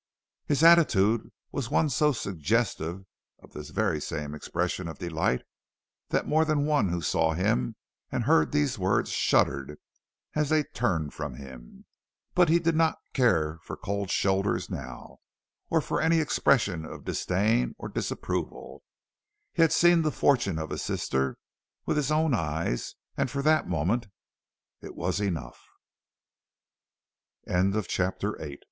His 0.47 0.63
attitude 0.63 1.31
was 1.51 1.69
one 1.69 1.87
so 1.91 2.11
suggestive 2.11 3.05
of 3.43 3.53
this 3.53 3.69
very 3.69 4.01
same 4.01 4.33
expression 4.33 4.87
of 4.87 4.97
delight, 4.97 5.43
that 6.09 6.27
more 6.27 6.43
than 6.43 6.65
one 6.65 6.89
who 6.89 7.01
saw 7.01 7.33
him 7.33 7.75
and 8.11 8.23
heard 8.23 8.51
these 8.51 8.79
words 8.79 9.11
shuddered 9.11 9.77
as 10.33 10.49
they 10.49 10.63
turned 10.63 11.13
from 11.13 11.35
him; 11.35 11.85
but 12.33 12.49
he 12.49 12.57
did 12.57 12.75
not 12.75 12.97
care 13.13 13.59
for 13.61 13.77
cold 13.77 14.09
shoulders 14.09 14.71
now, 14.71 15.19
or 15.69 15.81
for 15.81 16.01
any 16.01 16.19
expression 16.19 16.83
of 16.83 17.05
disdain 17.05 17.75
or 17.77 17.87
disapproval. 17.87 18.81
He 19.53 19.61
had 19.61 19.71
seen 19.71 20.01
the 20.01 20.11
fortune 20.11 20.57
of 20.57 20.71
his 20.71 20.81
sister 20.81 21.37
with 21.85 21.95
his 21.95 22.11
own 22.11 22.33
eyes, 22.33 22.95
and 23.15 23.29
for 23.29 23.43
that 23.43 23.69
moment 23.69 24.07
it 24.81 24.95
was 24.95 25.19
enough. 25.21 25.59
IX. 27.45 27.73
THE 27.75 27.83
TWO 27.83 27.83
SISTERS. 27.83 28.57